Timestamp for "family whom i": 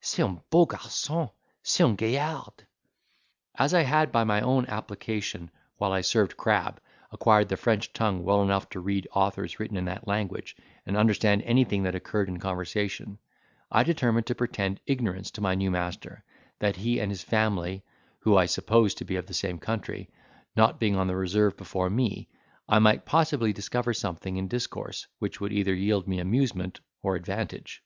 17.24-18.46